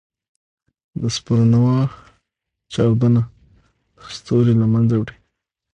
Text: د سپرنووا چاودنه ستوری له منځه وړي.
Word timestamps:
د 1.01 1.03
سپرنووا 1.15 1.79
چاودنه 2.73 3.21
ستوری 4.17 4.53
له 4.61 4.67
منځه 4.73 4.93
وړي. 4.97 5.15